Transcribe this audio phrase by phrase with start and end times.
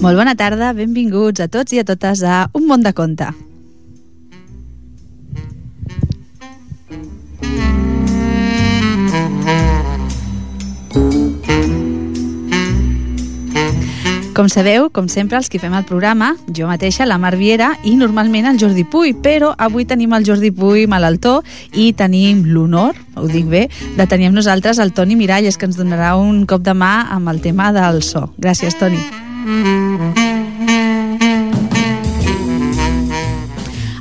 [0.00, 3.28] Molt bona tarda, benvinguts a tots i a totes a Un món de conte.
[14.32, 17.92] Com sabeu, com sempre, els que fem el programa, jo mateixa, la Mar Viera, i
[18.00, 21.42] normalment el Jordi Puy, però avui tenim el Jordi Puy malaltó
[21.76, 23.66] i tenim l'honor, ho dic bé,
[24.00, 27.28] de tenir amb nosaltres el Toni Miralles, que ens donarà un cop de mà amb
[27.28, 28.30] el tema del so.
[28.40, 29.28] Gràcies, Toni.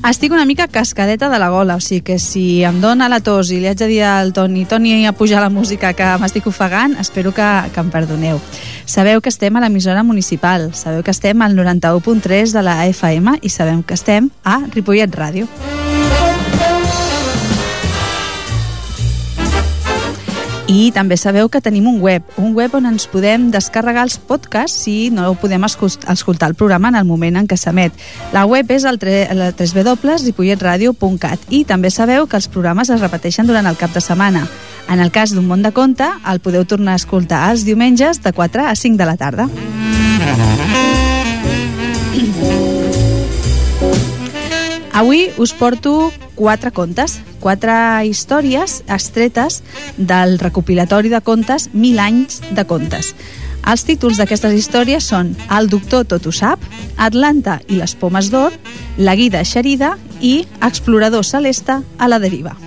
[0.10, 3.52] Estic una mica cascadeta de la gola, o sigui que si em dóna la tos
[3.54, 6.96] i li haig de dir al Toni Toni a pujar la música que m'estic ofegant,
[6.98, 8.42] espero que, que em perdoneu.
[8.90, 13.54] Sabeu que estem a l'emissora municipal, sabeu que estem al 91.3 de la FM i
[13.54, 15.46] sabem que estem a Ripollet Ràdio.
[20.70, 24.86] I també sabeu que tenim un web, un web on ens podem descarregar els podcasts
[24.86, 27.90] si no podem escoltar el programa en el moment en què s'emet.
[28.36, 33.82] La web és el www.ripolletradio.cat i també sabeu que els programes es repeteixen durant el
[33.82, 34.46] cap de setmana.
[34.90, 38.34] En el cas d'un món de conte, el podeu tornar a escoltar els diumenges de
[38.34, 39.50] 4 a 5 de la tarda.
[45.00, 47.72] Avui us porto quatre contes, quatre
[48.04, 49.62] històries extretes
[49.96, 53.14] del recopilatori de contes Mil anys de contes.
[53.64, 56.60] Els títols d'aquestes històries són El doctor tot ho sap,
[56.98, 58.52] Atlanta i les pomes d'or,
[58.98, 62.58] La guida xerida i Explorador celeste a la deriva.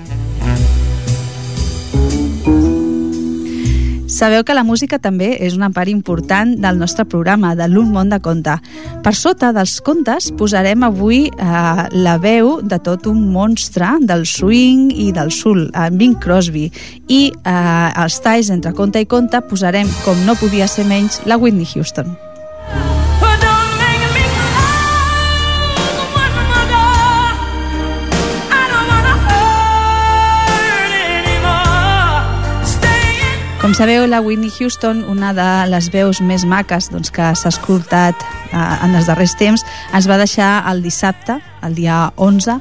[4.22, 8.12] Sabeu que la música també és una part important del nostre programa, de l'Un món
[8.12, 8.54] de conte.
[9.02, 14.92] Per sota dels contes posarem avui eh, la veu de tot un monstre del swing
[14.94, 16.68] i del soul, en Bing Crosby.
[17.10, 21.42] I eh, els talls entre conte i conte posarem, com no podia ser menys, la
[21.42, 22.14] Whitney Houston.
[33.72, 38.20] Com sabeu, la Whitney Houston, una de les veus més maques doncs, que s'ha escoltat
[38.20, 39.64] eh, en els darrers temps,
[39.96, 42.58] ens va deixar el dissabte, el dia 11.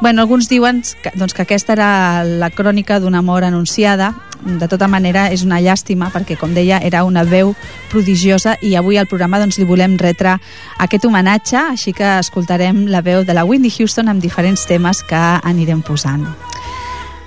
[0.00, 1.90] Bueno, alguns diuen que, doncs, que aquesta era
[2.24, 4.14] la crònica d'una mort anunciada.
[4.40, 7.52] De tota manera, és una llàstima perquè, com deia, era una veu
[7.92, 10.38] prodigiosa i avui al programa doncs, li volem retre
[10.80, 15.26] aquest homenatge, així que escoltarem la veu de la Whitney Houston amb diferents temes que
[15.44, 16.24] anirem posant.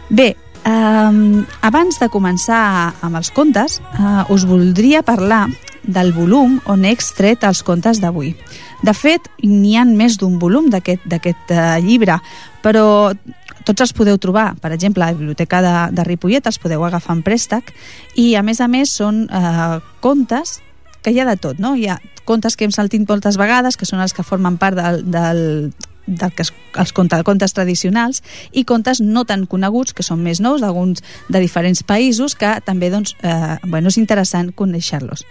[0.10, 5.48] Bé, Um, abans de començar amb els contes, uh, us voldria parlar
[5.82, 8.36] del volum on he extret els contes d'avui.
[8.86, 12.20] De fet, n'hi han més d'un volum d'aquest uh, llibre,
[12.62, 13.10] però
[13.66, 17.18] tots els podeu trobar, per exemple, a la biblioteca de, de Ripollet els podeu agafar
[17.18, 17.74] en préstec
[18.22, 20.60] i a més a més són uh, contes
[21.02, 21.74] que hi ha de tot, no?
[21.74, 25.02] Hi ha contes que hem sentit moltes vegades, que són els que formen part del,
[25.10, 25.42] del,
[26.08, 30.64] del que es, els contes, tradicionals i contes no tan coneguts, que són més nous,
[30.64, 35.26] alguns de diferents països, que també doncs, eh, bueno, és interessant conèixer-los.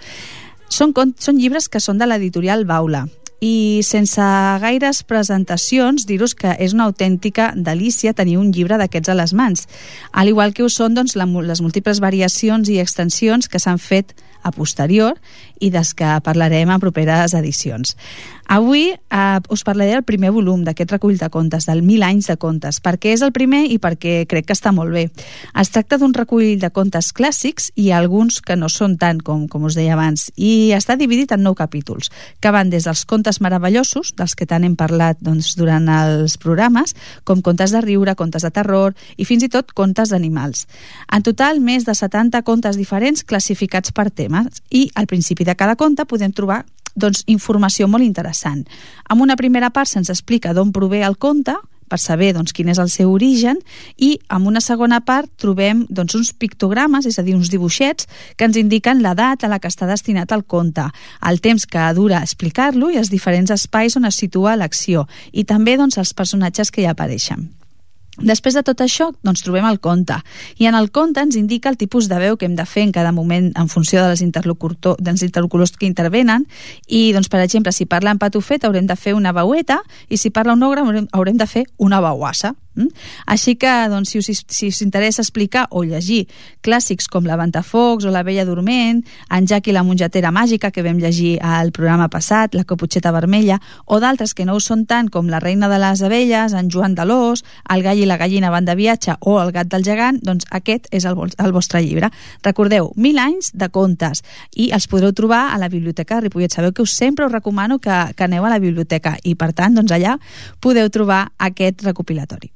[0.71, 3.09] Són, són llibres que són de l'editorial Baula
[3.41, 4.23] i sense
[4.61, 9.67] gaires presentacions dir-vos que és una autèntica delícia tenir un llibre d'aquests a les mans,
[10.13, 14.53] al igual que ho són doncs, les múltiples variacions i extensions que s'han fet a
[14.53, 15.19] posterior
[15.61, 17.97] i des que parlarem a properes edicions.
[18.51, 22.35] Avui eh, us parlaré del primer volum d'aquest recull de contes, del Mil anys de
[22.35, 25.05] contes, perquè és el primer i perquè crec que està molt bé.
[25.55, 29.69] Es tracta d'un recull de contes clàssics i alguns que no són tant, com, com
[29.69, 32.11] us deia abans, i està dividit en nou capítols,
[32.43, 36.97] que van des dels contes meravellosos, dels que tant hem parlat doncs, durant els programes,
[37.23, 40.67] com contes de riure, contes de terror i fins i tot contes d'animals.
[41.07, 45.77] En total, més de 70 contes diferents classificats per temes i al principi de cada
[45.77, 46.65] conte podem trobar
[46.95, 48.65] doncs, informació molt interessant.
[49.11, 51.55] En una primera part se'ns explica d'on prové el conte,
[51.91, 53.59] per saber doncs, quin és el seu origen
[53.99, 58.07] i en una segona part trobem doncs, uns pictogrames, és a dir, uns dibuixets
[58.37, 60.87] que ens indiquen l'edat a la que està destinat el conte,
[61.27, 65.77] el temps que dura explicar-lo i els diferents espais on es situa l'acció i també
[65.77, 67.49] doncs, els personatges que hi apareixen.
[68.19, 70.17] Després de tot això, doncs trobem el conte.
[70.59, 72.93] I en el conte ens indica el tipus de veu que hem de fer en
[72.93, 76.47] cada moment en funció de les dels interlocutors que intervenen.
[76.87, 80.31] I, doncs, per exemple, si parla en patufet haurem de fer una veueta i si
[80.31, 82.55] parla un ogre haurem, haurem de fer una veuassa.
[82.75, 82.87] Mm?
[83.27, 86.27] Així que, doncs, si us, si us interessa explicar o llegir
[86.63, 90.85] clàssics com La Ventafocs o La Bella Dorment, En Jack i la mongetera màgica, que
[90.87, 95.11] vam llegir al programa passat, La Caputxeta Vermella, o d'altres que no ho són tant
[95.11, 98.51] com La Reina de les Abelles, En Joan de l'Os, El gall i la gallina
[98.51, 102.11] van de viatge o El gat del gegant, doncs aquest és el, el vostre llibre.
[102.47, 104.23] Recordeu, mil anys de contes
[104.55, 106.55] i els podreu trobar a la Biblioteca de Ripollet.
[106.55, 109.75] Sabeu que us sempre us recomano que, que aneu a la biblioteca i, per tant,
[109.75, 110.17] doncs allà
[110.61, 112.53] podeu trobar aquest recopilatori.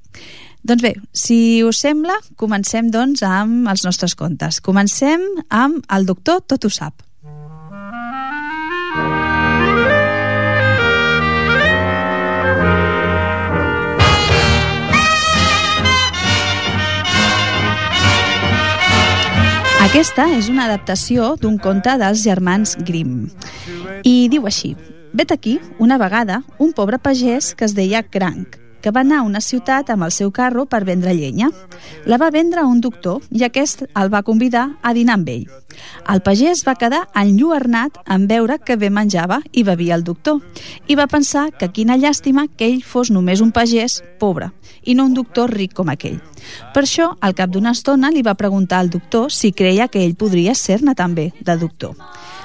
[0.65, 4.63] Doncs bé, si us sembla, comencem doncs amb els nostres contes.
[4.65, 7.05] Comencem amb El doctor tot ho sap.
[19.85, 23.29] Aquesta és una adaptació d'un conte dels germans Grimm.
[24.03, 24.73] I diu així,
[25.13, 29.25] vet aquí, una vegada, un pobre pagès que es deia Cranc, que va anar a
[29.25, 31.47] una ciutat amb el seu carro per vendre llenya.
[32.05, 35.47] La va vendre a un doctor i aquest el va convidar a dinar amb ell.
[36.13, 40.43] El pagès va quedar enlluernat en veure que bé menjava i bevia el doctor
[40.87, 44.51] i va pensar que quina llàstima que ell fos només un pagès pobre
[44.85, 46.21] i no un doctor ric com aquell.
[46.77, 50.13] Per això, al cap d'una estona, li va preguntar al doctor si creia que ell
[50.15, 51.97] podria ser-ne també de doctor.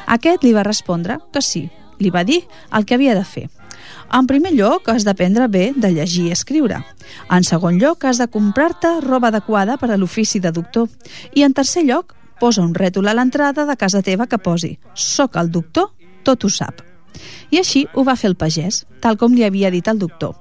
[0.07, 1.67] Aquest li va respondre que sí,
[1.99, 3.49] li va dir el que havia de fer.
[4.11, 6.79] En primer lloc, has d'aprendre bé de llegir i escriure.
[7.29, 10.89] En segon lloc, has de comprar-te roba adequada per a l'ofici de doctor.
[11.37, 15.37] I en tercer lloc, posa un rètol a l'entrada de casa teva que posi «Soc
[15.37, 15.91] el doctor,
[16.23, 16.81] tot ho sap».
[17.51, 20.33] I així ho va fer el pagès, tal com li havia dit el doctor.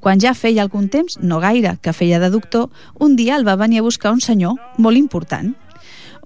[0.00, 3.58] Quan ja feia algun temps, no gaire, que feia de doctor, un dia el va
[3.60, 5.54] venir a buscar un senyor molt important.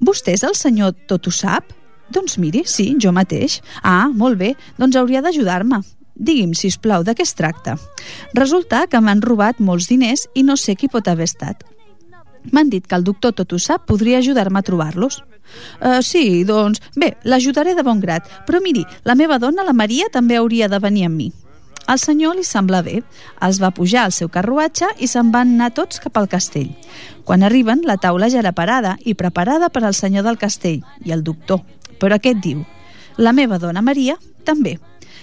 [0.00, 1.72] «Vostè és el senyor tot ho sap?»
[2.12, 3.60] Doncs miri, sí, jo mateix.
[3.82, 5.82] Ah, molt bé, doncs hauria d'ajudar-me.
[6.16, 7.76] Digui'm, si us plau, de què es tracta?
[8.34, 11.64] Resulta que m'han robat molts diners i no sé qui pot haver estat.
[12.52, 15.22] M'han dit que el doctor tot ho sap podria ajudar-me a trobar-los.
[15.80, 20.08] Uh, sí, doncs, bé, l'ajudaré de bon grat, però miri, la meva dona, la Maria,
[20.12, 21.28] també hauria de venir amb mi.
[21.86, 22.96] Al senyor li sembla bé.
[23.46, 26.72] Els va pujar al seu carruatge i se'n van anar tots cap al castell.
[27.24, 31.14] Quan arriben, la taula ja era parada i preparada per al senyor del castell i
[31.14, 31.62] el doctor.
[32.00, 32.64] Però aquest diu,
[33.18, 34.80] la meva dona Maria també.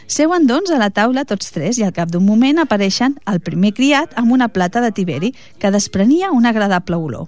[0.08, 3.74] Seuen, doncs, a la taula tots tres i al cap d'un moment apareixen el primer
[3.74, 7.28] criat amb una plata de tiberi que desprenia una agradable olor.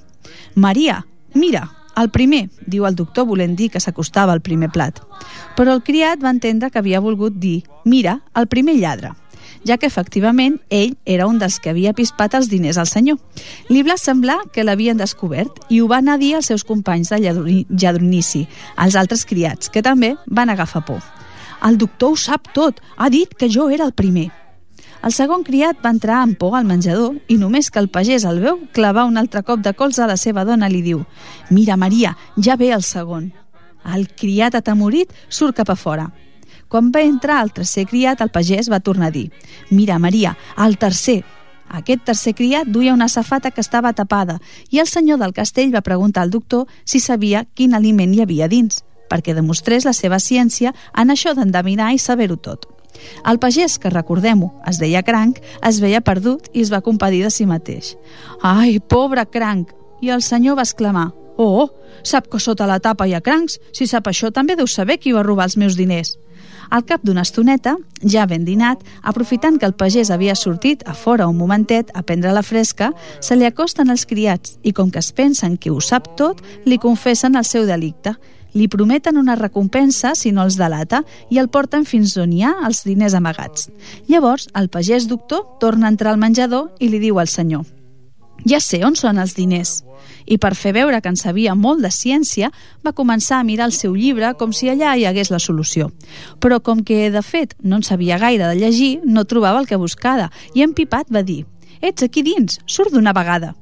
[0.55, 4.99] Maria, mira, el primer, diu el doctor volent dir que s'acostava al primer plat.
[5.55, 9.15] Però el criat va entendre que havia volgut dir mira, el primer lladre
[9.65, 13.17] ja que efectivament ell era un dels que havia pispat els diners al senyor.
[13.69, 17.19] Li va semblar que l'havien descobert i ho van a dir als seus companys de
[17.25, 18.45] lladronici,
[18.75, 21.01] als altres criats, que també van agafar por.
[21.63, 24.31] El doctor ho sap tot, ha dit que jo era el primer.
[25.05, 28.39] El segon criat va entrar amb por al menjador i només que el pagès el
[28.41, 31.03] veu clavar un altre cop de colze a la seva dona li diu
[31.51, 33.31] «Mira, Maria, ja ve el segon».
[33.85, 36.07] El criat atemorit surt cap a fora.
[36.67, 39.29] Quan va entrar el tercer criat, el pagès va tornar a dir
[39.69, 41.21] «Mira, Maria, el tercer».
[41.69, 45.85] Aquest tercer criat duia una safata que estava tapada i el senyor del castell va
[45.85, 50.73] preguntar al doctor si sabia quin aliment hi havia dins perquè demostrés la seva ciència
[50.95, 52.65] en això d'endevinar i saber-ho tot.
[53.27, 57.31] El pagès, que recordem-ho, es deia Cranc, es veia perdut i es va compadir de
[57.33, 57.95] si mateix.
[58.41, 59.75] Ai, pobre Cranc!
[60.01, 61.67] I el senyor va exclamar, Oh,
[62.03, 63.57] sap que sota la tapa hi ha crancs?
[63.75, 66.13] Si sap això, també deu saber qui va robar els meus diners.
[66.71, 71.27] Al cap d'una estoneta, ja ben dinat, aprofitant que el pagès havia sortit a fora
[71.27, 75.11] un momentet a prendre la fresca, se li acosten els criats i, com que es
[75.11, 78.15] pensen que ho sap tot, li confessen el seu delicte
[78.55, 82.55] li prometen una recompensa si no els delata i el porten fins on hi ha
[82.65, 83.69] els diners amagats.
[84.07, 87.65] Llavors, el pagès doctor torna a entrar al menjador i li diu al senyor
[88.45, 89.81] ja sé on són els diners.
[90.25, 92.51] I per fer veure que en sabia molt de ciència,
[92.85, 95.91] va començar a mirar el seu llibre com si allà hi hagués la solució.
[96.39, 99.81] Però com que, de fet, no en sabia gaire de llegir, no trobava el que
[99.81, 101.43] buscava i empipat va dir
[101.81, 103.53] «Ets aquí dins, surt d'una vegada».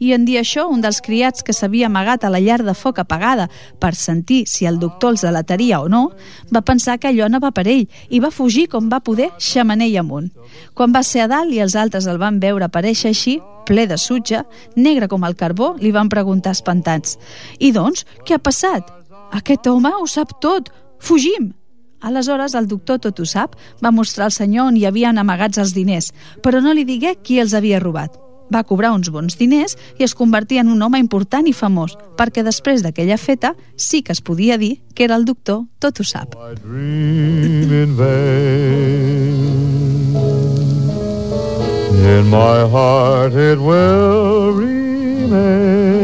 [0.00, 2.98] I en dir això, un dels criats que s'havia amagat a la llar de foc
[3.02, 6.06] apagada per sentir si el doctor els delataria o no,
[6.48, 9.98] va pensar que allò no va per ell i va fugir com va poder xamanell
[10.00, 10.30] amunt.
[10.74, 13.36] Quan va ser a dalt i els altres el van veure aparèixer així,
[13.68, 14.40] ple de sutge,
[14.76, 17.18] negre com el carbó, li van preguntar espantats.
[17.60, 18.88] I doncs, què ha passat?
[19.36, 20.72] Aquest home ho sap tot.
[20.98, 21.52] Fugim!
[22.00, 25.76] Aleshores, el doctor tot ho sap, va mostrar al senyor on hi havien amagats els
[25.76, 30.04] diners, però no li digué qui els havia robat va cobrar uns bons diners i
[30.04, 34.20] es convertia en un home important i famós, perquè després d'aquella feta sí que es
[34.20, 36.34] podia dir que era el doctor tot ho sap.
[42.10, 46.00] In my heart it will remain.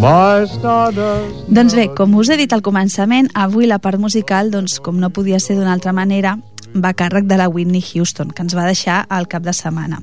[0.00, 5.10] Doncs bé, com us he dit al començament, avui la part musical, doncs, com no
[5.12, 6.38] podia ser d'una altra manera,
[6.74, 10.00] va a càrrec de la Whitney Houston, que ens va deixar al cap de setmana.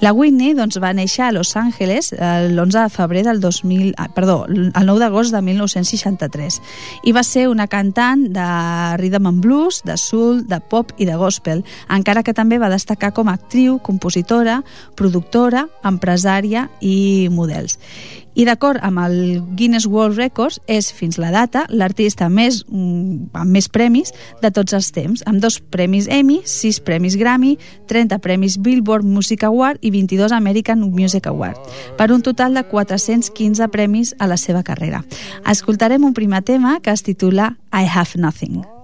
[0.00, 4.44] La Whitney doncs, va néixer a Los Angeles l'11 de febrer del 2000, ah, perdó,
[4.48, 6.60] el 9 d'agost de 1963
[7.04, 8.46] i va ser una cantant de
[9.00, 13.12] rhythm and blues, de soul, de pop i de gospel, encara que també va destacar
[13.12, 14.60] com a actriu, compositora,
[14.96, 17.78] productora, empresària i models
[18.40, 23.52] i d'acord amb el Guinness World Records és fins la data l'artista més, mm, amb
[23.52, 28.56] més premis de tots els temps, amb dos premis Emmy, sis premis Grammy, 30 premis
[28.56, 31.60] Billboard Music Award i 22 American Music Award,
[31.98, 35.04] per un total de 415 premis a la seva carrera.
[35.44, 38.79] Escoltarem un primer tema que es titula I Have Nothing.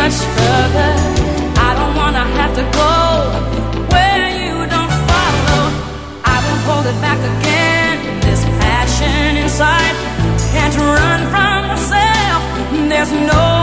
[0.00, 0.92] much further.
[1.68, 2.94] I don't wanna have to go
[3.92, 5.62] where you don't follow.
[6.34, 7.96] I won't hold it back again.
[8.26, 9.94] This passion inside
[10.54, 12.40] can't run from myself.
[12.92, 13.59] There's no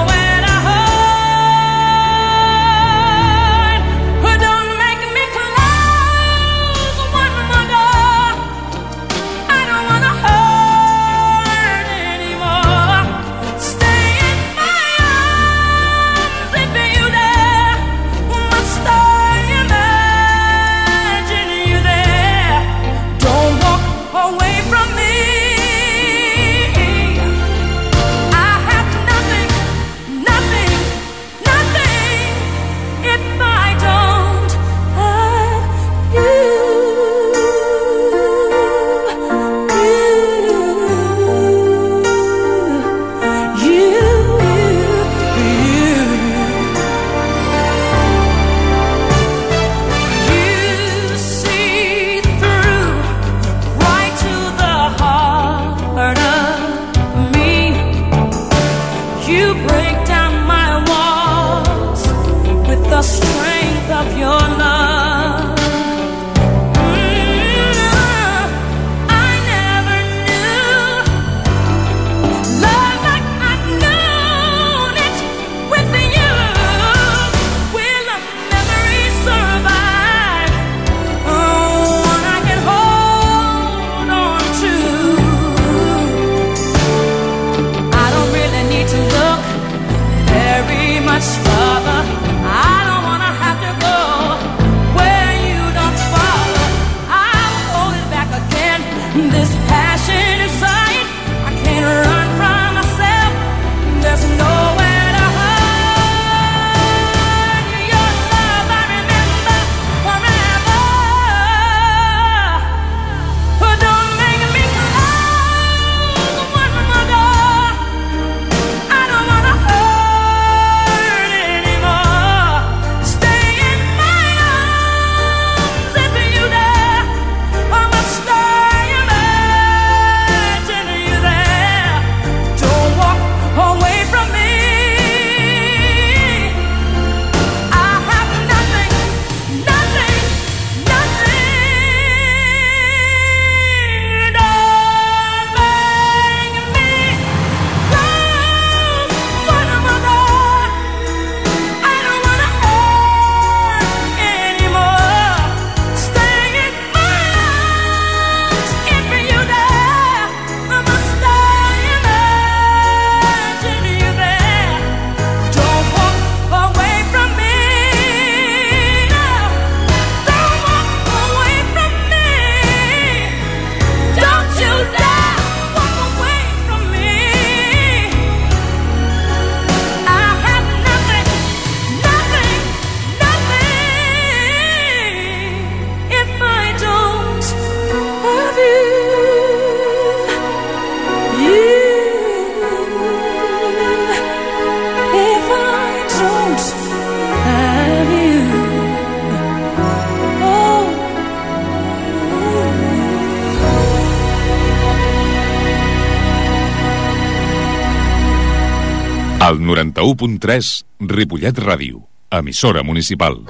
[210.07, 211.99] 91.3, Ripollet Ràdio,
[212.31, 213.43] emissora municipal.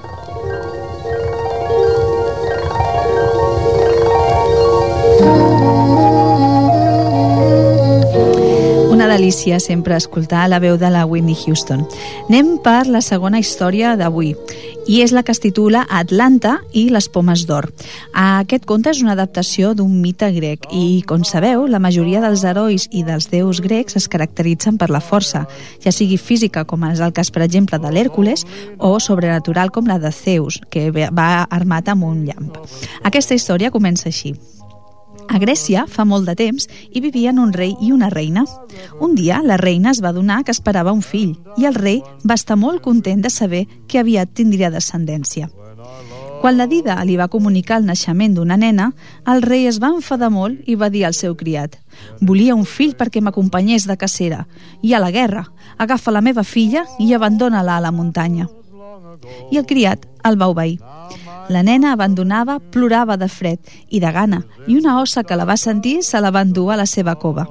[9.17, 11.81] delícia sempre escoltar la veu de la Whitney Houston.
[12.29, 14.35] Anem per la segona història d'avui
[14.87, 17.69] i és la que es titula Atlanta i les pomes d'or.
[18.15, 22.87] Aquest conte és una adaptació d'un mite grec i, com sabeu, la majoria dels herois
[22.91, 25.45] i dels déus grecs es caracteritzen per la força,
[25.83, 28.45] ja sigui física, com és el cas, per exemple, de l'Hèrcules,
[28.79, 32.55] o sobrenatural, com la de Zeus, que va armat amb un llamp.
[33.03, 34.35] Aquesta història comença així.
[35.27, 38.45] A Grècia, fa molt de temps, hi vivien un rei i una reina.
[39.03, 42.37] Un dia, la reina es va donar que esperava un fill i el rei va
[42.39, 45.49] estar molt content de saber que aviat tindria descendència.
[46.41, 48.91] Quan la dida li va comunicar el naixement d'una nena,
[49.25, 51.79] el rei es va enfadar molt i va dir al seu criat
[52.21, 54.45] «Volia un fill perquè m'acompanyés de cacera
[54.81, 55.47] i a la guerra.
[55.77, 58.47] Agafa la meva filla i abandona-la a la muntanya».
[59.51, 60.77] I el criat el va obeir.
[61.49, 65.55] La nena abandonava, plorava de fred i de gana, i una ossa que la va
[65.57, 67.45] sentir se la va endur a la seva cova.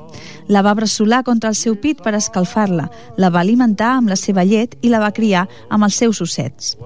[0.53, 4.45] La va bressolar contra el seu pit per escalfar-la, la va alimentar amb la seva
[4.45, 6.76] llet i la va criar amb els seus ossets.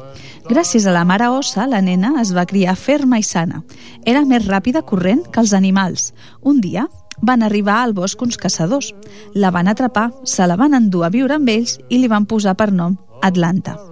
[0.49, 3.65] Gràcies a la mare ossa, la nena es va criar ferma i sana.
[4.07, 6.13] Era més ràpida corrent que els animals.
[6.47, 6.87] Un dia,
[7.21, 8.95] van arribar al bosc uns caçadors.
[9.35, 12.55] La van atrapar, se la van endur a viure amb ells i li van posar
[12.57, 13.90] per nom Atlanta.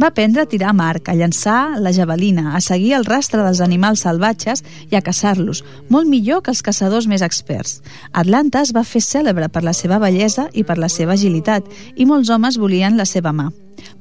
[0.00, 3.60] Va aprendre a tirar amb arc, a llançar la javelina, a seguir el rastre dels
[3.64, 7.80] animals salvatges i a caçar-los, molt millor que els caçadors més experts.
[8.12, 12.06] Atlanta es va fer cèlebre per la seva bellesa i per la seva agilitat, i
[12.06, 13.50] molts homes volien la seva mà.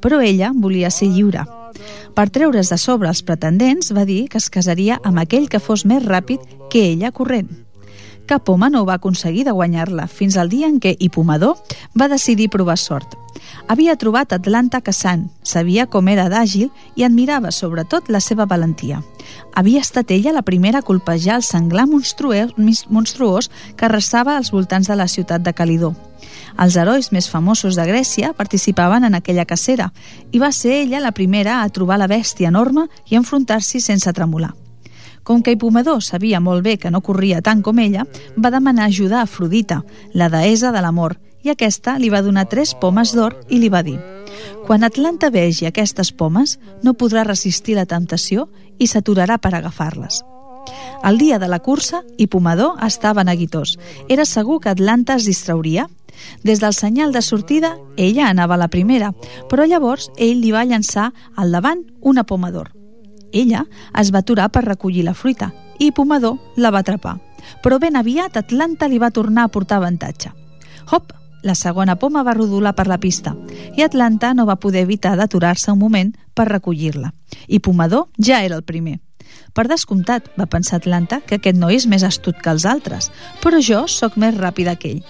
[0.01, 1.45] Però ella volia ser lliure.
[2.15, 5.85] Per treure's de sobre els pretendents, va dir que es casaria amb aquell que fos
[5.85, 7.64] més ràpid que ella corrent.
[8.25, 11.59] Cap home no va aconseguir de guanyar-la, fins al dia en què Hipomador
[11.93, 13.13] va decidir provar sort.
[13.69, 19.03] Havia trobat Atlanta caçant, sabia com era d'àgil i admirava sobretot la seva valentia.
[19.53, 24.97] Havia estat ella la primera a colpejar el senglar monstruós que arrasava als voltants de
[24.97, 25.93] la ciutat de Calidó.
[26.57, 29.91] Els herois més famosos de Grècia participaven en aquella cacera
[30.31, 34.55] i va ser ella la primera a trobar la bèstia enorme i enfrontar-s'hi sense tremolar.
[35.25, 38.05] Com que Hipomador sabia molt bé que no corria tant com ella,
[38.37, 39.81] va demanar ajuda a Afrodita,
[40.13, 43.81] la deessa de l'amor, i aquesta li va donar tres pomes d'or i li va
[43.85, 43.97] dir
[44.67, 50.21] «Quan Atlanta vegi aquestes pomes, no podrà resistir la temptació i s'aturarà per agafar-les».
[51.05, 53.77] El dia de la cursa, Hipomador estava neguitós.
[54.09, 55.87] Era segur que Atlanta es distrauria.
[56.43, 59.13] Des del senyal de sortida, ella anava a la primera,
[59.49, 62.74] però llavors ell li va llançar al davant una poma d'or.
[63.35, 63.65] Ella
[63.99, 67.17] es va aturar per recollir la fruita i Pomador la va atrapar.
[67.61, 70.31] Però ben aviat Atlanta li va tornar a portar avantatge.
[70.91, 71.11] Hop,
[71.45, 73.35] la segona poma va rodolar per la pista
[73.77, 77.11] i Atlanta no va poder evitar d'aturar-se un moment per recollir-la.
[77.47, 78.99] I Pomador ja era el primer.
[79.55, 83.11] Per descomptat, va pensar Atlanta, que aquest noi és més astut que els altres,
[83.43, 85.03] però jo sóc més ràpida que ell.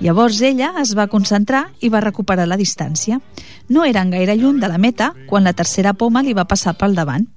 [0.00, 3.20] Llavors ella es va concentrar i va recuperar la distància.
[3.68, 6.96] No eren gaire lluny de la meta quan la tercera poma li va passar pel
[6.98, 7.28] davant.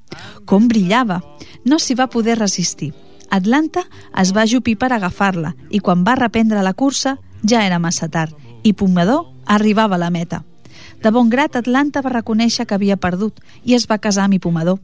[0.45, 1.21] Com brillava!
[1.65, 2.93] No s'hi va poder resistir.
[3.29, 3.83] Atlanta
[4.17, 8.33] es va ajupir per agafar-la i quan va reprendre la cursa ja era massa tard
[8.63, 10.43] i Pomador arribava a la meta.
[11.03, 14.79] De bon grat, Atlanta va reconèixer que havia perdut i es va casar amb Hipomador.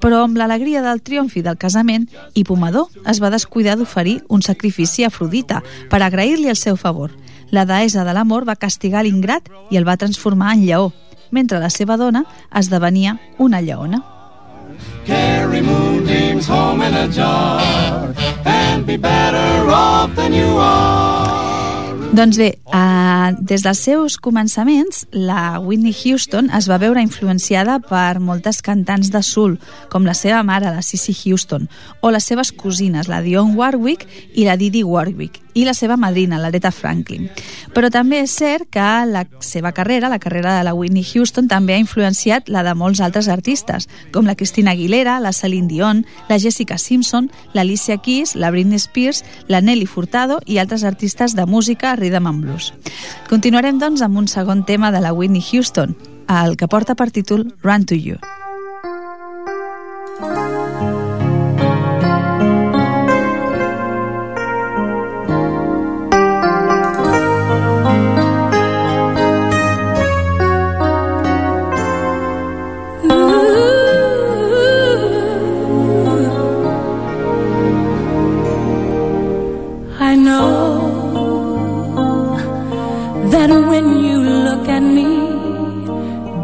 [0.00, 5.04] Però amb l'alegria del triomf i del casament, Hipomador es va descuidar d'oferir un sacrifici
[5.04, 7.12] a Afrodita per agrair-li el seu favor.
[7.50, 10.92] La deessa de l'amor va castigar l'ingrat i el va transformar en lleó,
[11.30, 14.02] mentre la seva dona esdevenia una lleona.
[15.06, 21.48] Carry moonbeams home in a jar and be better off than you are.
[22.12, 28.20] Doncs bé, uh, des dels seus començaments, la Whitney Houston es va veure influenciada per
[28.20, 29.58] moltes cantants de soul,
[29.92, 31.68] com la seva mare, la Cissy Houston,
[32.00, 36.38] o les seves cosines, la Dionne Warwick i la Didi Warwick, i la seva madrina,
[36.38, 37.26] l'Aretha Franklin.
[37.74, 41.74] Però també és cert que la seva carrera, la carrera de la Whitney Houston, també
[41.74, 46.38] ha influenciat la de molts altres artistes, com la Christina Aguilera, la Celine Dion, la
[46.38, 51.96] Jessica Simpson, l'Alicia Keys, la Britney Spears, la Nelly Furtado i altres artistes de música
[51.96, 52.72] rhythm and blues.
[53.26, 55.96] Continuarem, doncs, amb un segon tema de la Whitney Houston,
[56.28, 58.37] el que porta per títol Run to You.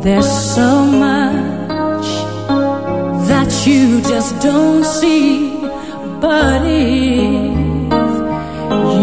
[0.05, 2.07] There's so much
[3.27, 5.63] that you just don't see.
[6.21, 7.55] But if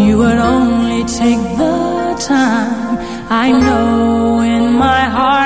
[0.05, 2.99] you would only take the time,
[3.31, 5.40] I know in my heart.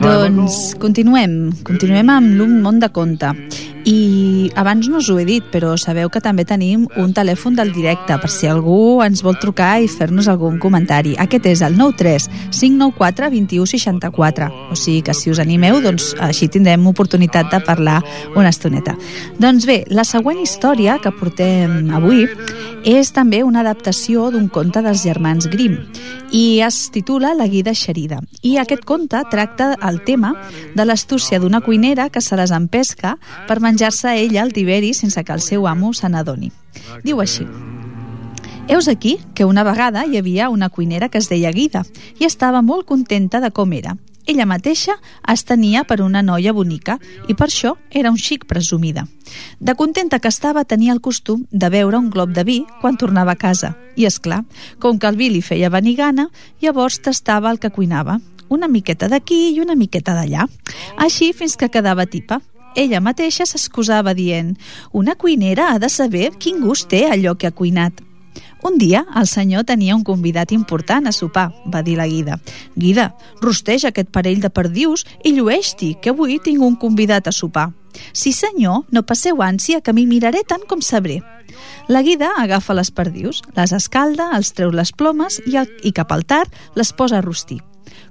[0.00, 3.34] Doncs continuem, continuem amb l'Un món de conte.
[3.84, 7.72] I abans no us ho he dit, però sabeu que també tenim un telèfon del
[7.74, 11.12] directe per si algú ens vol trucar i fer-nos algun comentari.
[11.20, 14.48] Aquest és el 93 594 2164.
[14.72, 18.00] O sigui que si us animeu, doncs així tindrem oportunitat de parlar
[18.32, 18.96] una estoneta.
[19.36, 22.24] Doncs bé, la següent història que portem avui
[22.88, 25.76] és també una adaptació d'un conte dels germans Grimm
[26.34, 28.18] i es titula La guida xerida.
[28.42, 30.32] I aquest conte tracta el tema
[30.74, 33.16] de l'astúcia d'una cuinera que se les empesca
[33.46, 36.52] per menjar-se ella el tiberi sense que el seu amo se n'adoni.
[37.02, 37.42] Diu així.
[38.68, 41.82] Heus aquí que una vegada hi havia una cuinera que es deia Guida
[42.20, 43.96] i estava molt contenta de com era.
[44.30, 44.94] Ella mateixa
[45.28, 49.08] es tenia per una noia bonica i per això era un xic presumida.
[49.58, 53.34] De contenta que estava tenia el costum de beure un glob de vi quan tornava
[53.34, 53.74] a casa.
[53.96, 54.44] I és clar,
[54.78, 56.30] com que el vi li feia venir gana,
[56.62, 58.20] llavors tastava el que cuinava.
[58.48, 60.46] Una miqueta d'aquí i una miqueta d'allà.
[60.96, 62.40] Així fins que quedava tipa.
[62.74, 64.54] Ella mateixa s'excusava dient
[64.92, 68.03] «Una cuinera ha de saber quin gust té allò que ha cuinat».
[68.64, 72.38] Un dia, el senyor tenia un convidat important a sopar, va dir la Guida.
[72.80, 73.10] Guida,
[73.42, 77.66] rosteja aquest parell de perdius i llueix-t'hi, que avui tinc un convidat a sopar.
[78.16, 81.18] Sí, senyor, no passeu ànsia, que m'hi miraré tant com sabré.
[81.92, 86.14] La guida agafa les perdius, les escalda, els treu les plomes i, el, i cap
[86.16, 87.60] al tard les posa a rostir.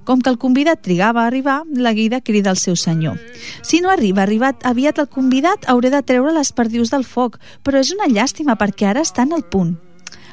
[0.06, 3.18] Com que el convidat trigava a arribar, la guida crida al seu senyor.
[3.66, 7.82] Si no arriba arribat aviat el convidat, hauré de treure les perdius del foc, però
[7.82, 9.74] és una llàstima perquè ara estan al punt.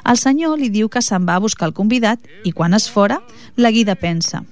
[0.08, 3.20] El senyor li diu que se'n va a buscar el convidat i quan és fora,
[3.56, 4.42] la guida pensa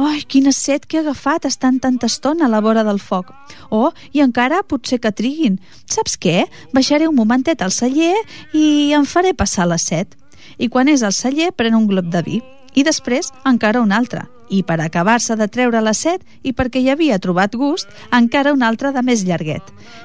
[0.00, 3.34] Ai, quina set que he agafat estant tanta estona a la vora del foc.
[3.68, 5.58] Oh, i encara potser que triguin.
[5.84, 6.46] Saps què?
[6.72, 8.14] Baixaré un momentet al celler
[8.56, 10.16] i em faré passar la set.
[10.56, 12.40] I quan és al celler, pren un glob de vi.
[12.74, 14.26] I després, encara un altre.
[14.50, 18.62] I per acabar-se de treure la set, i perquè hi havia trobat gust, encara un
[18.66, 19.62] altre de més llarguet.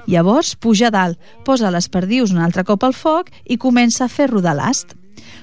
[0.07, 4.29] Llavors, puja dalt, posa les perdius un altre cop al foc i comença a fer
[4.29, 4.93] rodar l'ast.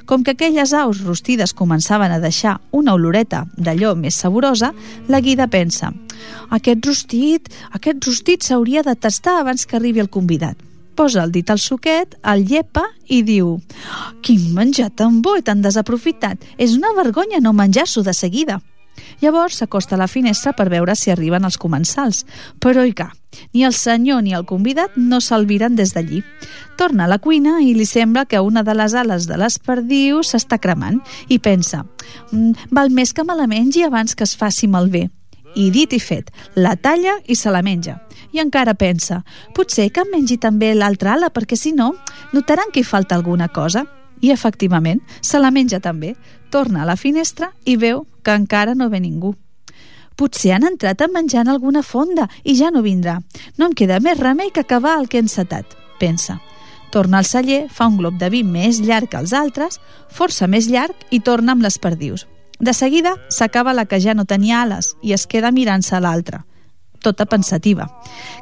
[0.07, 4.73] Com que aquelles aus rostides començaven a deixar una oloreta d'allò més saborosa,
[5.09, 5.93] la guida pensa
[6.53, 10.72] aquest rostit, aquest rostit s'hauria de tastar abans que arribi el convidat.
[11.03, 13.57] Posa el dit al suquet, el llepa i diu
[14.23, 18.61] quin menjar tan bo i tan desaprofitat, és una vergonya no menjar-s'ho de seguida.
[19.19, 22.21] Llavors s'acosta a la finestra per veure si arriben els comensals,
[22.62, 23.09] però i ca,
[23.51, 26.21] ni el senyor ni el convidat no s'alviren des d'allí.
[26.79, 30.31] Torna a la cuina i li sembla que una de les ales de les perdius
[30.37, 31.83] s'està cremant i pensa
[32.31, 35.09] mm, val més que me la mengi abans que es faci malbé.
[35.55, 37.99] I dit i fet, la talla i se la menja.
[38.33, 39.23] I encara pensa,
[39.55, 41.93] potser que em mengi també l'altra ala perquè si no,
[42.33, 43.85] notaran que hi falta alguna cosa.
[44.23, 46.15] I efectivament, se la menja també.
[46.51, 49.35] Torna a la finestra i veu que encara no ve ningú.
[50.17, 53.19] Potser han entrat a menjar en alguna fonda i ja no vindrà.
[53.59, 56.41] No em queda més remei que acabar el que he encetat, pensa.
[56.93, 59.81] Torna al celler, fa un glob de vi més llarg que els altres,
[60.12, 62.27] força més llarg i torna amb les perdius.
[62.62, 66.44] De seguida s'acaba la que ja no tenia ales i es queda mirant-se l'altra
[67.03, 67.88] tota pensativa.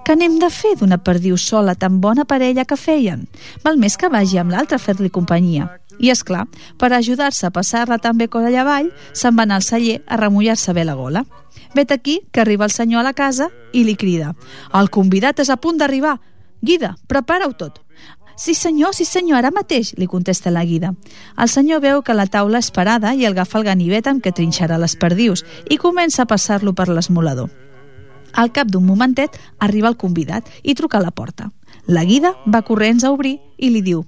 [0.05, 3.27] Què n'hem de fer d'una perdiu sola tan bona parella que feien?
[3.65, 5.71] Val més que vagi amb l'altra a fer-li companyia.
[5.99, 9.67] I, és clar, per ajudar-se a passar-la tan bé coll avall, se'n va anar al
[9.67, 11.25] celler a remullar-se bé la gola.
[11.75, 14.35] Vet aquí que arriba el senyor a la casa i li crida
[14.75, 16.19] «El convidat és a punt d'arribar!
[16.61, 17.81] Guida, prepara-ho tot!»
[18.41, 20.95] Sí senyor, sí senyor, ara mateix, li contesta la guida.
[21.37, 24.79] El senyor veu que la taula és parada i agafa el ganivet amb què trinxarà
[24.81, 27.51] les perdius i comença a passar-lo per l'esmolador.
[28.33, 31.51] Al cap d'un momentet arriba el convidat i truca a la porta.
[31.91, 34.05] La guida va corrents a obrir i li diu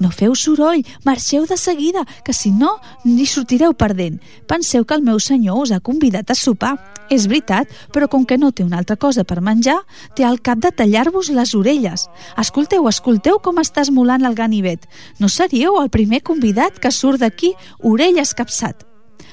[0.00, 4.18] no feu soroll, marxeu de seguida, que si no, ni sortireu perdent.
[4.48, 6.76] Penseu que el meu senyor us ha convidat a sopar.
[7.12, 9.76] És veritat, però com que no té una altra cosa per menjar,
[10.16, 12.08] té al cap de tallar-vos les orelles.
[12.40, 14.88] Escolteu, escolteu com està esmolant el ganivet.
[15.20, 18.85] No seríeu el primer convidat que surt d'aquí orella escapçat.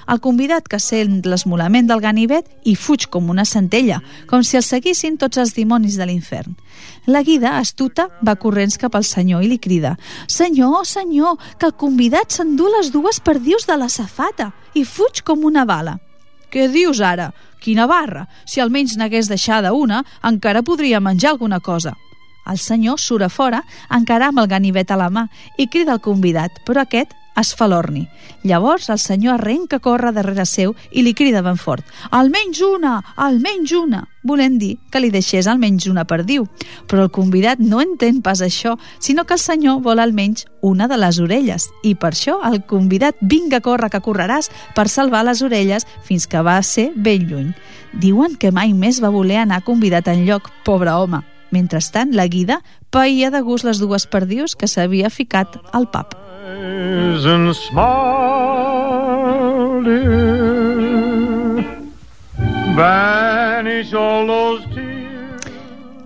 [0.08, 4.66] El convidat que sent l'esmolament del ganivet i fuig com una centella, com si el
[4.68, 6.56] seguissin tots els dimonis de l'infern.
[7.08, 9.96] La guida, astuta, va corrents cap al senyor i li crida
[10.28, 15.46] «Senyor, senyor, que el convidat s'endú les dues perdius de la safata i fuig com
[15.46, 15.98] una bala».
[16.52, 17.32] «Què dius ara?
[17.64, 18.28] Quina barra!
[18.46, 21.96] Si almenys n'hagués deixada una, encara podria menjar alguna cosa».
[22.46, 26.04] El senyor surt a fora, encara amb el ganivet a la mà, i crida al
[26.04, 28.08] convidat, però aquest es fa l'orni.
[28.44, 33.00] Llavors el senyor arrenca a córrer darrere seu i li crida ben fort «Almenys una!
[33.16, 36.48] Almenys una!» volent dir que li deixés almenys una perdiu.
[36.88, 40.98] Però el convidat no entén pas això, sinó que el senyor vol almenys una de
[40.98, 41.70] les orelles.
[41.84, 46.42] I per això el convidat «Vinga, corre, que correràs!» per salvar les orelles fins que
[46.42, 47.54] va ser ben lluny.
[47.94, 51.22] Diuen que mai més va voler anar convidat en lloc, pobre home.
[51.54, 56.23] Mentrestant, la guida païa de gust les dues perdius que s'havia ficat al pap.
[56.46, 57.82] Eyes and smile,
[59.82, 61.62] dear.
[62.76, 64.66] Vanish all those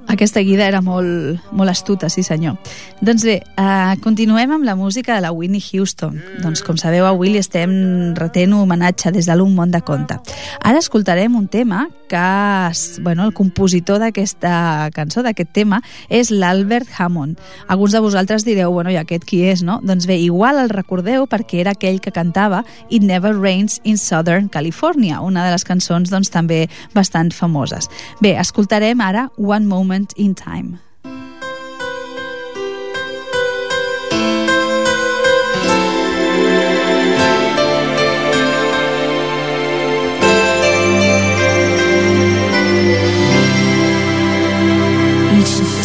[0.07, 2.55] Aquesta guida era molt, molt astuta, sí senyor.
[3.03, 6.15] Doncs bé, uh, continuem amb la música de la Whitney Houston.
[6.43, 10.15] Doncs com sabeu, avui li estem retent un homenatge des de l'Un món de conte.
[10.63, 17.35] Ara escoltarem un tema que, bueno, el compositor d'aquesta cançó, d'aquest tema, és l'Albert Hammond.
[17.67, 19.81] Alguns de vosaltres direu, bueno, i aquest qui és, no?
[19.83, 24.47] Doncs bé, igual el recordeu perquè era aquell que cantava It Never Rains in Southern
[24.47, 27.91] California, una de les cançons doncs, també bastant famoses.
[28.23, 30.79] Bé, escoltarem ara One Moment moment in time.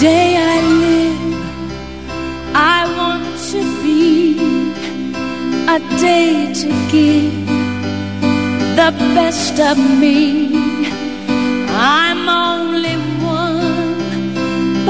[0.00, 1.34] day I live,
[2.54, 4.36] I want to be
[5.76, 7.46] a day to give
[8.80, 10.18] the best of me.
[11.68, 13.11] I'm only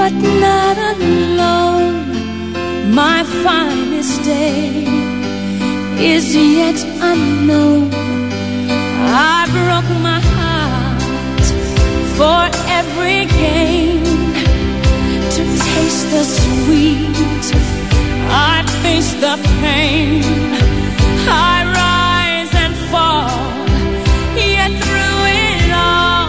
[0.02, 0.14] but
[0.46, 1.94] not alone.
[3.00, 4.84] My finest day
[6.14, 6.78] is yet
[7.10, 7.84] unknown.
[9.34, 11.44] I broke my heart
[12.18, 12.42] for
[12.78, 14.02] every gain
[15.34, 17.44] to taste the sweet.
[18.50, 20.24] I face the pain.
[21.52, 23.38] I rise and fall,
[24.56, 26.26] yet through it all,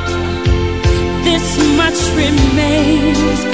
[1.27, 1.47] this
[1.79, 3.52] much remains.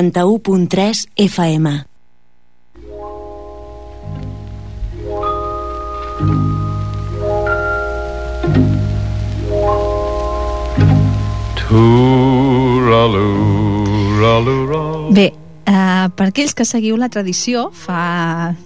[0.00, 1.84] 91.3 FM.
[15.10, 15.32] Bé,
[15.66, 18.00] eh, per aquells que seguiu la tradició, fa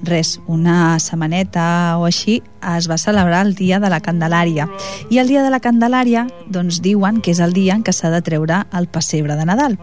[0.07, 2.41] res, una setmaneta o així,
[2.75, 4.67] es va celebrar el Dia de la Candelària.
[5.11, 8.11] I el Dia de la Candelària, doncs diuen que és el dia en què s'ha
[8.13, 9.77] de treure el pessebre de Nadal.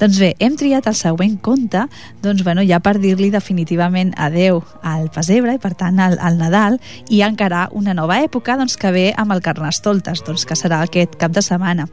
[0.00, 1.86] Doncs bé, hem triat el següent conte,
[2.22, 6.80] doncs bueno, ja per dir-li definitivament adeu al pessebre i per tant al, al Nadal
[7.08, 11.18] i encarar una nova època doncs, que ve amb el Carnestoltes, doncs, que serà aquest
[11.20, 11.88] cap de setmana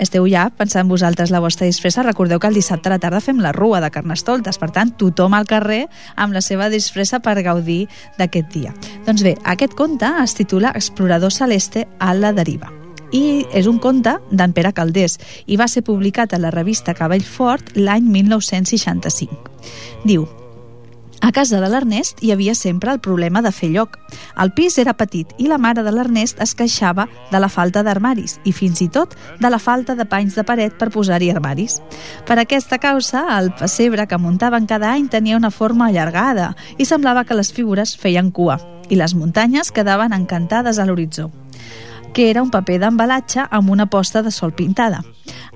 [0.00, 3.40] esteu ja pensant vosaltres la vostra disfressa, recordeu que el dissabte a la tarda fem
[3.42, 5.86] la rua de Carnestoltes, per tant, tothom al carrer
[6.16, 7.84] amb la seva disfressa per gaudir
[8.18, 8.74] d'aquest dia.
[9.06, 12.72] Doncs bé, aquest conte es titula Explorador celeste a la deriva
[13.14, 17.22] i és un conte d'en Pere Caldés i va ser publicat a la revista Cavall
[17.22, 19.38] Fort l'any 1965.
[20.04, 20.26] Diu,
[21.24, 23.94] a casa de l'Ernest hi havia sempre el problema de fer lloc.
[24.36, 28.36] El pis era petit i la mare de l'Ernest es queixava de la falta d'armaris
[28.44, 31.78] i fins i tot de la falta de panys de paret per posar-hi armaris.
[32.28, 37.24] Per aquesta causa, el pessebre que muntaven cada any tenia una forma allargada i semblava
[37.24, 38.58] que les figures feien cua
[38.90, 41.30] i les muntanyes quedaven encantades a l'horitzó
[42.14, 45.02] que era un paper d'embalatge amb una posta de sol pintada.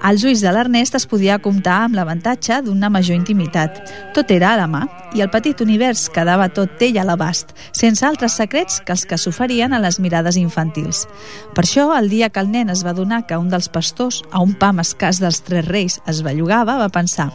[0.01, 3.81] Als ulls de l'Ernest es podia comptar amb l'avantatge d'una major intimitat.
[4.15, 4.85] Tot era a la mà
[5.17, 9.19] i el petit univers quedava tot ell a l'abast, sense altres secrets que els que
[9.19, 11.07] s'oferien a les mirades infantils.
[11.55, 14.43] Per això, el dia que el nen es va donar que un dels pastors, a
[14.45, 17.31] un pam escàs dels Tres Reis, es bellugava, va pensar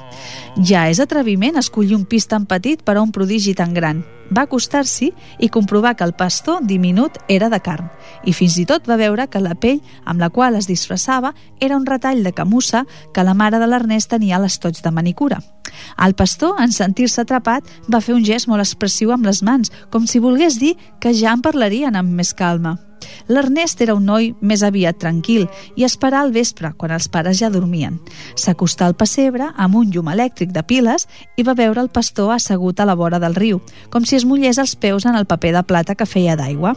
[0.62, 4.04] ja és atreviment escollir un pis tan petit per a un prodigi tan gran
[4.34, 5.10] va acostar-s'hi
[5.44, 7.90] i comprovar que el pastor diminut era de carn
[8.26, 11.78] i fins i tot va veure que la pell amb la qual es disfressava era
[11.78, 15.42] un retall de camussa que la mare de l'Ernest tenia a l'estoig de manicura.
[16.06, 20.08] El pastor, en sentir-se atrapat, va fer un gest molt expressiu amb les mans, com
[20.08, 22.78] si volgués dir que ja en parlarien amb més calma.
[23.28, 27.52] L'Ernest era un noi més aviat tranquil i esperà al vespre, quan els pares ja
[27.52, 28.00] dormien.
[28.40, 31.08] S'acostà al pessebre amb un llum elèctric de piles
[31.38, 34.62] i va veure el pastor assegut a la vora del riu, com si es mullés
[34.62, 36.76] els peus en el paper de plata que feia d'aigua.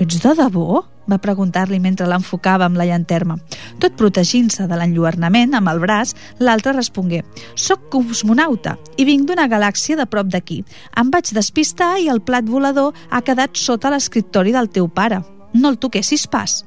[0.00, 0.82] Ets de debò?
[1.10, 3.38] Va preguntar-li mentre l'enfocava amb la llanterna.
[3.82, 7.22] Tot protegint-se de l'enlluernament amb el braç, l'altre respongué
[7.54, 10.62] «Soc cosmonauta i vinc d'una galàxia de prop d'aquí.
[10.96, 15.22] Em vaig despistar i el plat volador ha quedat sota l'escriptori del teu pare.
[15.54, 16.64] No el toquessis pas».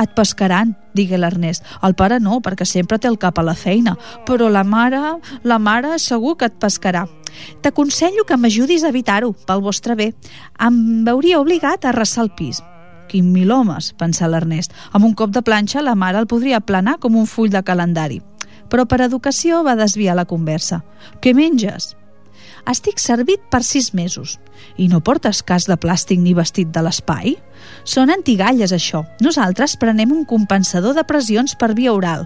[0.00, 1.66] Et pescaran, digué l'Ernest.
[1.84, 5.58] El pare no, perquè sempre té el cap a la feina, però la mare, la
[5.60, 7.04] mare segur que et pescarà.
[7.60, 10.12] T'aconsello que m'ajudis a evitar-ho, pel vostre bé.
[10.60, 12.62] Em veuria obligat a arrasar el pis.
[13.12, 14.72] Quin mil homes, pensà l'Ernest.
[14.96, 18.22] Amb un cop de planxa la mare el podria planar com un full de calendari.
[18.72, 20.78] Però per educació va desviar la conversa.
[21.20, 21.90] Què menges?
[22.72, 24.38] Estic servit per sis mesos.
[24.80, 27.34] I no portes cas de plàstic ni vestit de l'espai?
[27.84, 29.02] Són antigalles, això.
[29.20, 32.24] Nosaltres prenem un compensador de pressions per via oral.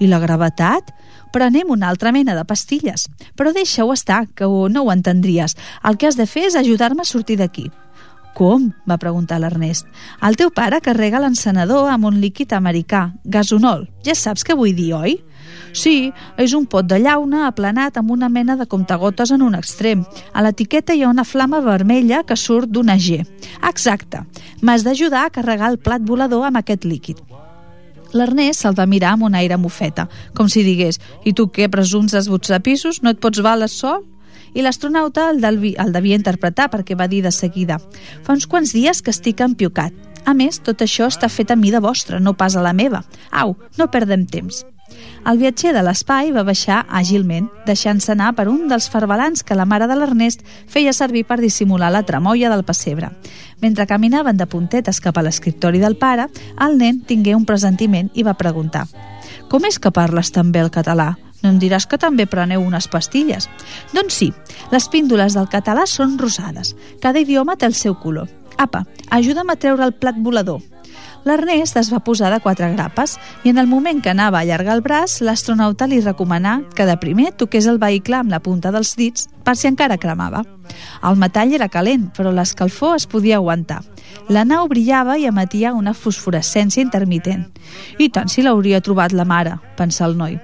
[0.00, 0.94] I la gravetat?
[1.36, 3.04] Prenem una altra mena de pastilles.
[3.36, 5.58] Però deixa-ho estar, que no ho entendries.
[5.84, 7.68] El que has de fer és ajudar-me a sortir d'aquí.
[8.34, 8.70] Com?
[8.88, 9.86] va preguntar l'Ernest.
[10.24, 13.84] El teu pare carrega l'encenedor amb un líquid americà, gasonol.
[14.06, 15.18] Ja saps què vull dir, oi?
[15.76, 20.04] Sí, és un pot de llauna aplanat amb una mena de comptagotes en un extrem.
[20.32, 23.20] A l'etiqueta hi ha una flama vermella que surt d'una G.
[23.68, 24.24] Exacte.
[24.62, 27.20] M'has d'ajudar a carregar el plat volador amb aquest líquid.
[28.12, 32.12] L'Ernest se'l va mirar amb un aire mofeta, com si digués «I tu què, presums
[32.12, 33.00] desbuts de pisos?
[33.02, 34.02] No et pots valer sol?»
[34.54, 37.78] I l'astronauta el, delvi, el devia interpretar perquè va dir de seguida
[38.22, 39.94] «Fa uns quants dies que estic empiocat.
[40.24, 43.02] A més, tot això està fet a mida vostra, no pas a la meva.
[43.30, 44.64] Au, no perdem temps».
[45.24, 49.66] El viatger de l'espai va baixar àgilment, deixant-se anar per un dels farbalans que la
[49.68, 53.12] mare de l'Ernest feia servir per dissimular la tremolla del pessebre.
[53.62, 56.28] Mentre caminaven de puntetes cap a l'escriptori del pare,
[56.60, 58.88] el nen tingué un presentiment i va preguntar
[59.48, 61.12] «Com és que parles tan bé el català?
[61.42, 63.48] No em diràs que també preneu unes pastilles?
[63.92, 64.32] Doncs sí,
[64.70, 66.76] les píndoles del català són rosades.
[67.02, 68.30] Cada idioma té el seu color.
[68.58, 70.62] Apa, ajuda'm a treure el plat volador.
[71.24, 73.14] L'Ernest es va posar de quatre grapes
[73.46, 76.96] i en el moment que anava a allargar el braç, l'astronauta li recomanà que de
[76.98, 80.42] primer toqués el vehicle amb la punta dels dits per si encara cremava.
[81.06, 83.82] El metall era calent, però l'escalfor es podia aguantar.
[84.32, 87.48] La nau brillava i emetia una fosforescència intermitent.
[87.98, 90.38] I tant si l'hauria trobat la mare, pensà el noi.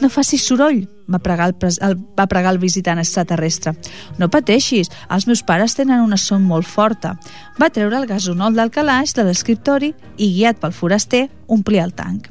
[0.00, 1.54] No facis soroll, va pregar el,
[1.86, 3.74] el, va pregar el visitant extraterrestre.
[4.18, 7.14] No pateixis, els meus pares tenen una son molt forta.
[7.60, 12.30] Va treure el gasonol del calaix de l'escriptori i, guiat pel foraster, omplia el tanc.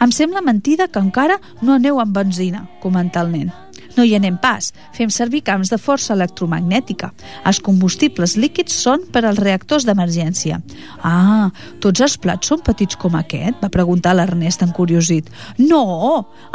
[0.00, 3.52] Em sembla mentida que encara no aneu amb benzina, comenta el nen.
[3.96, 4.70] No hi anem pas.
[4.96, 7.10] Fem servir camps de força electromagnètica.
[7.48, 10.60] Els combustibles líquids són per als reactors d'emergència.
[11.04, 11.50] Ah,
[11.84, 13.60] tots els plats són petits com aquest?
[13.60, 15.28] Va preguntar l'Ernest encuriosit.
[15.60, 15.84] No,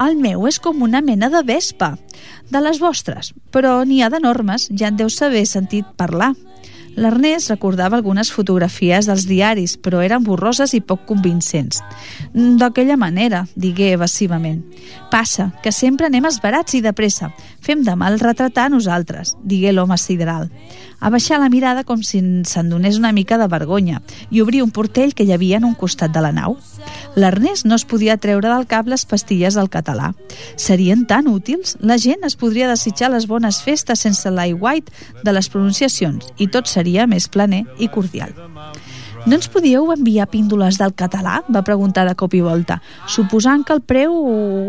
[0.08, 1.94] el meu és com una mena de vespa.
[2.50, 6.34] De les vostres, però n'hi ha d'enormes, ja en deus saber sentit parlar.
[6.98, 11.84] L'Ernest recordava algunes fotografies dels diaris, però eren borroses i poc convincents.
[12.34, 14.64] D'aquella manera, digué evasivament.
[15.12, 17.30] Passa, que sempre anem esbarats i de pressa.
[17.62, 20.50] Fem de mal retratar nosaltres, digué l'home sideral.
[20.98, 24.02] Abaixar la mirada com si se'n donés una mica de vergonya
[24.34, 26.58] i obrir un portell que hi havia en un costat de la nau.
[27.14, 30.16] L'Ernest no es podia treure del cap les pastilles del català.
[30.58, 31.76] Serien tan útils?
[31.80, 34.90] La gent es podria desitjar les bones festes sense l'aiguait
[35.22, 38.32] de les pronunciacions i tot seria més planer i cordial.
[39.28, 41.42] No ens podíeu enviar píndoles del català?
[41.52, 42.78] va preguntar de cop i volta,
[43.12, 44.14] suposant que el preu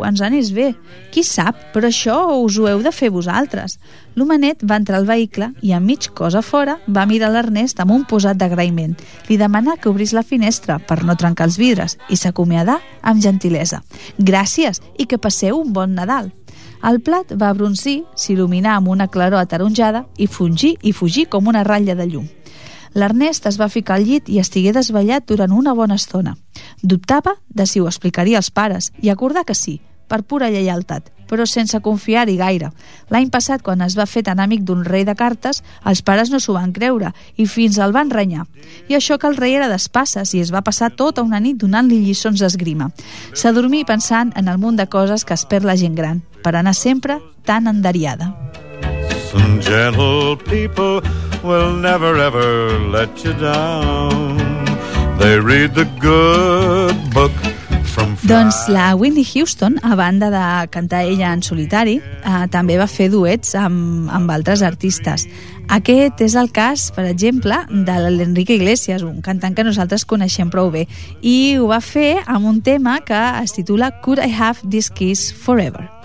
[0.02, 0.72] ens anés bé.
[1.14, 3.76] Qui sap, però això us ho heu de fer vosaltres.
[4.18, 8.02] L'homenet va entrar al vehicle i a mig cosa fora va mirar l'Ernest amb un
[8.10, 8.96] posat d'agraïment.
[9.28, 13.84] Li demanà que obrís la finestra per no trencar els vidres i s'acomiadà amb gentilesa.
[14.18, 16.32] Gràcies i que passeu un bon Nadal.
[16.82, 21.64] El plat va broncir, s'il·luminar amb una claror ataronjada i fugir i fugir com una
[21.66, 22.28] ratlla de llum.
[22.94, 26.36] L'Ernest es va ficar al llit i estigué desvetllat durant una bona estona.
[26.82, 31.46] Dubtava de si ho explicaria als pares i acordà que sí, per pura lleialtat, però
[31.46, 32.70] sense confiar-hi gaire.
[33.12, 36.40] L'any passat, quan es va fer tan amic d'un rei de cartes, els pares no
[36.40, 38.46] s'ho van creure i fins el van renyar.
[38.88, 42.00] I això que el rei era d'espasses i es va passar tota una nit donant-li
[42.02, 42.90] lliçons d'esgrima.
[43.34, 46.74] S'adormí pensant en el munt de coses que es perd la gent gran, per anar
[46.74, 48.34] sempre tan enderiada.
[49.30, 51.02] Some gentle people
[51.44, 54.38] will never ever let you down.
[55.18, 57.32] They read the good book
[58.28, 63.08] Doncs la Whitney Houston, a banda de cantar ella en solitari, eh, també va fer
[63.10, 65.26] duets amb, amb altres artistes.
[65.68, 70.70] Aquest és el cas, per exemple, de l'Enrique Iglesias, un cantant que nosaltres coneixem prou
[70.70, 70.86] bé,
[71.20, 75.32] i ho va fer amb un tema que es titula Could I Have This Kiss
[75.32, 75.97] Forever?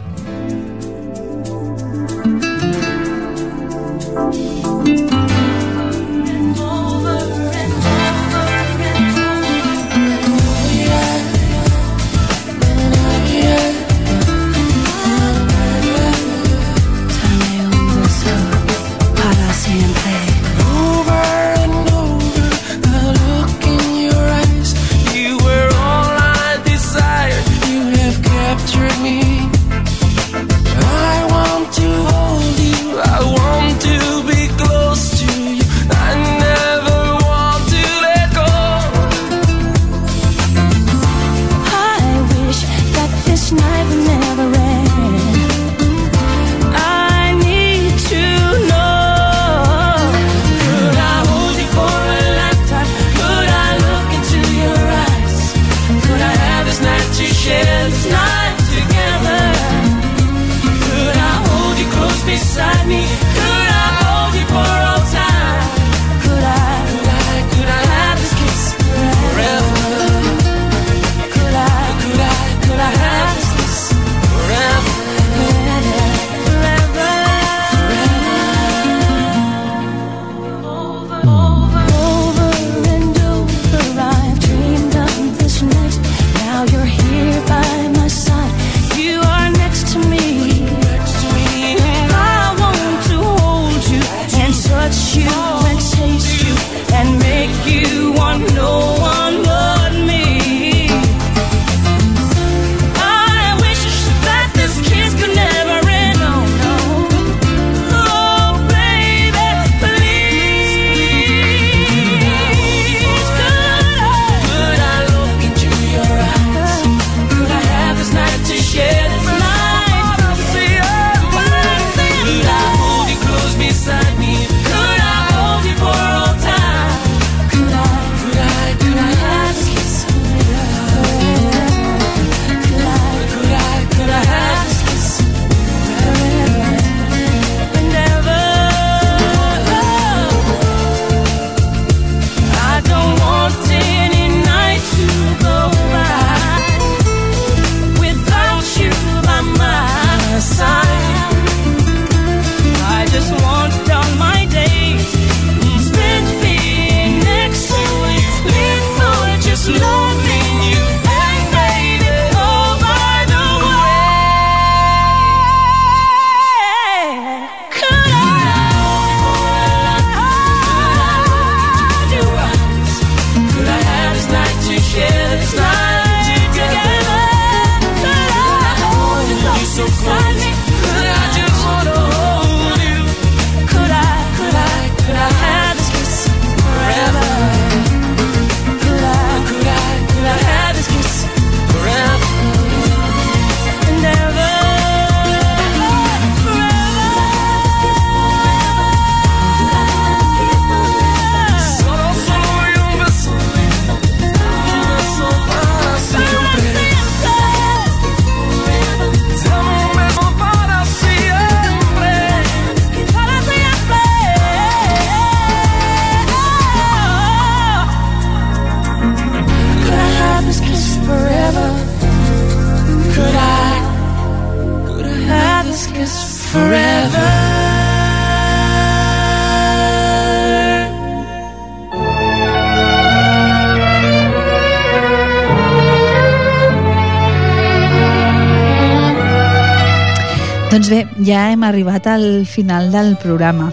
[241.24, 243.72] Ja hem arribat al final del programa.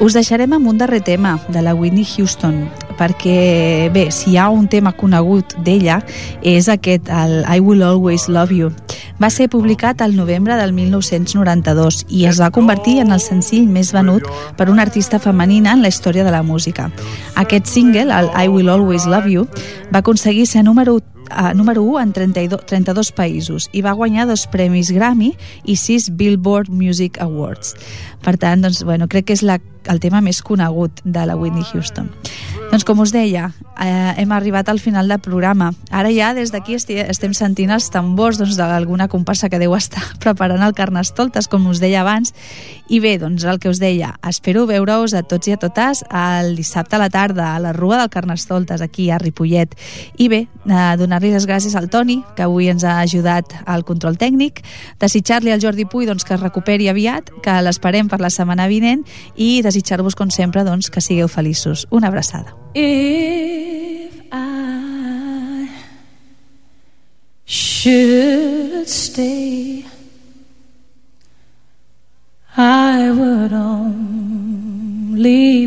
[0.00, 2.66] Us deixarem amb un darrer tema de la Whitney Houston,
[2.98, 6.02] perquè, bé, si hi ha un tema conegut d'ella,
[6.42, 8.74] és aquest, el I Will Always Love You.
[9.22, 13.94] Va ser publicat al novembre del 1992 i es va convertir en el senzill més
[13.96, 14.26] venut
[14.58, 16.90] per una artista femenina en la història de la música.
[17.34, 19.46] Aquest single, el I Will Always Love You,
[19.88, 20.98] va aconseguir ser número
[21.30, 25.32] uh, número 1 en 32, 32 països i va guanyar dos premis Grammy
[25.64, 27.74] i sis Billboard Music Awards.
[28.22, 29.58] Per tant, doncs, bueno, crec que és la,
[29.88, 32.10] el tema més conegut de la Whitney Houston.
[32.70, 35.70] Doncs com us deia, eh, hem arribat al final del programa.
[35.90, 40.02] Ara ja des d'aquí esti- estem sentint els tambors doncs, d'alguna comparsa que deu estar
[40.20, 42.34] preparant el Carnestoltes, com us deia abans.
[42.88, 46.52] I bé, doncs el que us deia, espero veure-us a tots i a totes el
[46.56, 49.72] dissabte a la tarda a la Rua del Carnestoltes, aquí a Ripollet.
[50.18, 54.18] I bé, eh, donar-li les gràcies al Toni, que avui ens ha ajudat al control
[54.18, 54.60] tècnic,
[55.00, 59.06] desitjar-li al Jordi Puy doncs, que es recuperi aviat, que l'esperem per la setmana vinent
[59.34, 61.86] i desitjar-vos, com sempre, doncs, que sigueu feliços.
[61.90, 62.52] Una abraçada.
[62.78, 65.66] If I
[67.46, 69.86] should stay,
[72.54, 74.76] I would only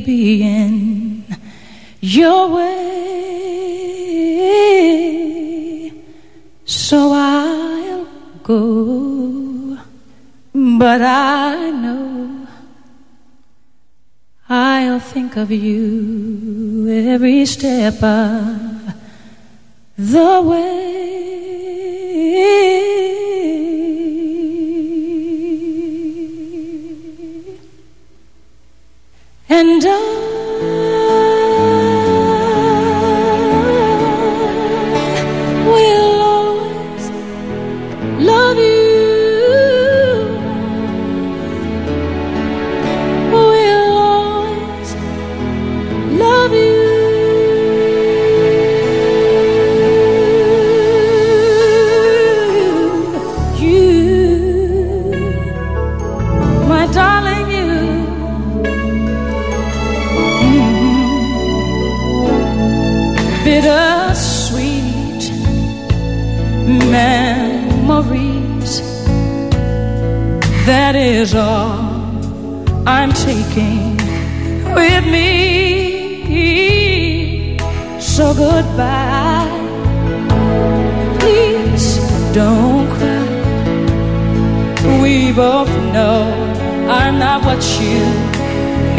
[0.01, 1.25] be in
[1.99, 2.69] your way.
[6.65, 8.05] So I'll
[8.43, 9.79] go,
[10.53, 12.38] but I know.
[14.51, 18.95] I'll think of you every step of
[19.95, 21.19] the way.
[29.49, 30.18] And I
[71.19, 71.79] is all
[72.87, 73.97] I'm taking
[74.73, 76.37] with me.
[77.99, 79.49] So goodbye.
[81.19, 81.99] Please
[82.33, 83.27] don't cry.
[85.03, 86.23] We both know
[86.89, 88.01] I'm not what you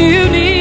[0.05, 0.60] you need.